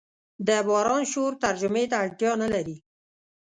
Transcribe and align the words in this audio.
د 0.47 0.49
باران 0.67 1.03
شور 1.11 1.31
ترجمې 1.43 1.83
ته 1.91 1.95
اړتیا 2.03 2.31
نه 2.41 2.47
لري. 2.53 2.77